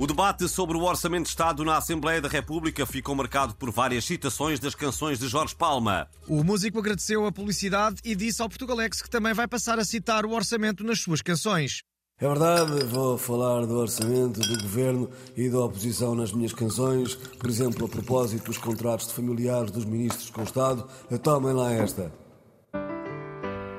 [0.00, 4.06] O debate sobre o Orçamento de Estado na Assembleia da República ficou marcado por várias
[4.06, 6.08] citações das canções de Jorge Palma.
[6.26, 10.24] O músico agradeceu a publicidade e disse ao Portugalex que também vai passar a citar
[10.24, 11.82] o orçamento nas suas canções.
[12.18, 17.14] É verdade, vou falar do orçamento, do governo e da oposição nas minhas canções.
[17.14, 20.88] Por exemplo, a propósito dos contratos de familiares dos ministros com o Estado,
[21.22, 22.10] tomem lá esta.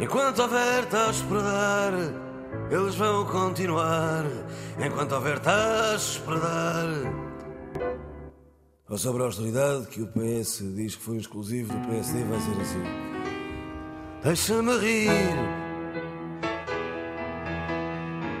[0.00, 2.25] Enquanto houver taxas para dar,
[2.70, 4.24] eles vão continuar.
[4.84, 6.86] Enquanto houver taxas para dar.
[8.88, 12.60] Ou sobre a austeridade, que o PS diz que foi exclusivo do PSD, vai ser
[12.60, 12.82] assim.
[14.22, 15.66] Deixa-me rir.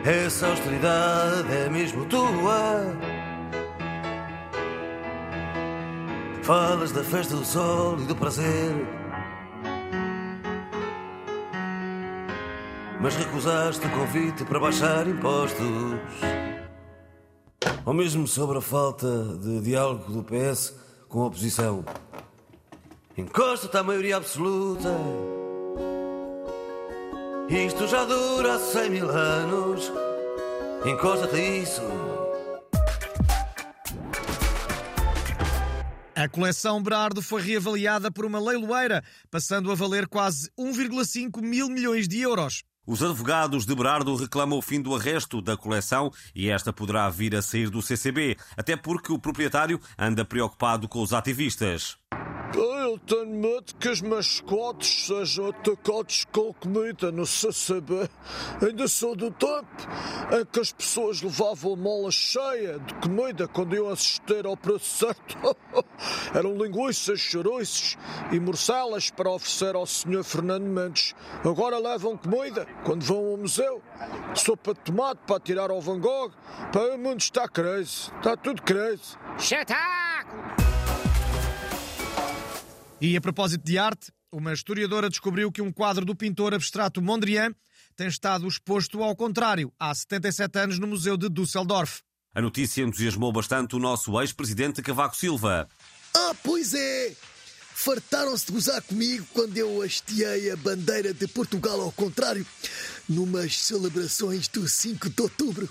[0.04, 2.96] Essa austeridade é mesmo tua.
[6.42, 8.86] Falas da festa do sol e do prazer.
[13.00, 15.66] Mas recusaste o convite para baixar impostos.
[17.84, 19.06] Ou mesmo sobre a falta
[19.38, 20.74] de diálogo do PS
[21.08, 21.84] com a oposição.
[23.16, 24.88] Encosta-te à maioria absoluta.
[27.48, 29.92] Isto já dura 100 mil anos.
[30.84, 31.82] Encosta-te a isso.
[36.14, 42.08] A coleção Berardo foi reavaliada por uma leiloeira, passando a valer quase 1,5 mil milhões
[42.08, 42.64] de euros.
[42.86, 47.34] Os advogados de Berardo reclamam o fim do arresto da coleção e esta poderá vir
[47.34, 52.05] a sair do CCB, até porque o proprietário anda preocupado com os ativistas.
[52.54, 58.08] Eu tenho medo que os mascotes sejam atacados com comida no CCB.
[58.62, 59.66] Ainda sou do tempo
[60.32, 65.36] em que as pessoas levavam mola cheia de comida quando iam assistir ao preço certo.
[66.34, 67.96] Eram linguiças, chouriços
[68.32, 70.24] e morcelas para oferecer ao Sr.
[70.24, 71.14] Fernando Mendes.
[71.44, 73.82] Agora levam comida quando vão ao museu.
[74.34, 76.32] Sopa de tomate para tirar ao Van Gogh.
[76.72, 78.10] Para o mundo está crazy.
[78.16, 79.16] Está tudo crazy.
[79.38, 80.05] Espetáculo!
[83.00, 87.54] E a propósito de arte, uma historiadora descobriu que um quadro do pintor abstrato Mondrian
[87.94, 92.00] tem estado exposto ao contrário há 77 anos no Museu de Düsseldorf.
[92.34, 95.68] A notícia entusiasmou bastante o nosso ex-presidente Cavaco Silva.
[96.14, 97.14] Ah, pois é!
[97.74, 102.46] Fartaram-se de gozar comigo quando eu hasteei a bandeira de Portugal ao contrário,
[103.06, 105.68] numas celebrações do 5 de outubro.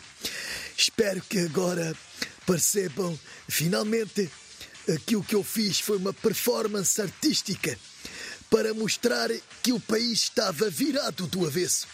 [0.78, 1.96] Espero que agora
[2.46, 3.18] percebam,
[3.50, 4.30] finalmente,
[5.06, 7.78] que o que eu fiz foi uma performance artística
[8.50, 9.30] para mostrar
[9.62, 11.88] que o país estava virado do avesso.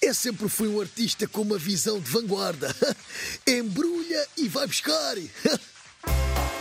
[0.00, 2.74] Eu sempre fui um artista com uma visão de vanguarda.
[3.46, 5.16] Embrulha e vai buscar.